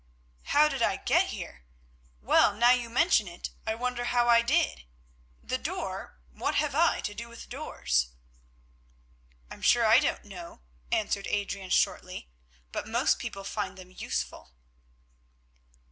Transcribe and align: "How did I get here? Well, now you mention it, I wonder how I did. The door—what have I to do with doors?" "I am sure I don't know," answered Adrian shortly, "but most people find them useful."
"How 0.45 0.67
did 0.67 0.81
I 0.81 0.95
get 0.97 1.27
here? 1.27 1.63
Well, 2.21 2.55
now 2.55 2.71
you 2.71 2.89
mention 2.89 3.27
it, 3.27 3.51
I 3.67 3.75
wonder 3.75 4.05
how 4.05 4.27
I 4.27 4.41
did. 4.41 4.85
The 5.43 5.59
door—what 5.59 6.55
have 6.55 6.73
I 6.73 7.01
to 7.01 7.13
do 7.13 7.29
with 7.29 7.49
doors?" 7.49 8.09
"I 9.51 9.53
am 9.53 9.61
sure 9.61 9.85
I 9.85 9.99
don't 9.99 10.25
know," 10.25 10.61
answered 10.91 11.27
Adrian 11.27 11.69
shortly, 11.69 12.29
"but 12.71 12.87
most 12.87 13.19
people 13.19 13.43
find 13.43 13.77
them 13.77 13.91
useful." 13.91 14.53